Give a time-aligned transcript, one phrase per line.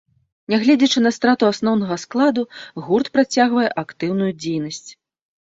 [0.53, 2.45] Нягледзячы на страту асноўнага складу,
[2.87, 4.87] гурт працягвае актыўную дзейнасць.